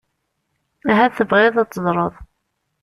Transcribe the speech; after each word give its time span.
Ahat 0.91 1.15
tebɣiḍ 1.17 1.55
ad 1.57 1.69
teẓreḍ. 1.69 2.13